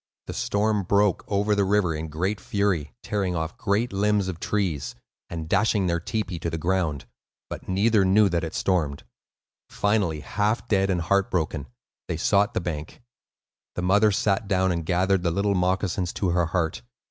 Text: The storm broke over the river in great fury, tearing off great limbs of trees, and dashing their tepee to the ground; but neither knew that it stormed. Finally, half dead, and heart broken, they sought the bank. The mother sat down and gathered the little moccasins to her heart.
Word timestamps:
The 0.25 0.33
storm 0.33 0.81
broke 0.81 1.23
over 1.27 1.53
the 1.53 1.63
river 1.63 1.93
in 1.93 2.07
great 2.07 2.41
fury, 2.41 2.91
tearing 3.03 3.35
off 3.35 3.55
great 3.55 3.93
limbs 3.93 4.27
of 4.29 4.39
trees, 4.39 4.95
and 5.29 5.47
dashing 5.47 5.85
their 5.85 5.99
tepee 5.99 6.39
to 6.39 6.49
the 6.49 6.57
ground; 6.57 7.05
but 7.51 7.69
neither 7.69 8.03
knew 8.03 8.27
that 8.27 8.43
it 8.43 8.55
stormed. 8.55 9.03
Finally, 9.69 10.21
half 10.21 10.67
dead, 10.67 10.89
and 10.89 11.01
heart 11.01 11.29
broken, 11.29 11.67
they 12.07 12.17
sought 12.17 12.55
the 12.55 12.59
bank. 12.61 13.03
The 13.75 13.83
mother 13.83 14.11
sat 14.11 14.47
down 14.47 14.71
and 14.71 14.87
gathered 14.87 15.21
the 15.21 15.29
little 15.29 15.53
moccasins 15.53 16.13
to 16.13 16.29
her 16.29 16.47
heart. 16.47 16.81